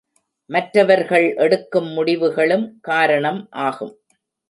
[0.49, 3.93] மற்றவர்கள் எடுக்கும் முடிவுகளும் காரணம் ஆகும்.